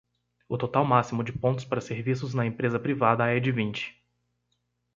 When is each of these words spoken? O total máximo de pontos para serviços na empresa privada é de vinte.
O 0.49 0.57
total 0.57 0.83
máximo 0.83 1.23
de 1.23 1.31
pontos 1.31 1.63
para 1.63 1.79
serviços 1.79 2.33
na 2.33 2.43
empresa 2.43 2.79
privada 2.79 3.27
é 3.29 3.39
de 3.39 3.51
vinte. 3.51 4.03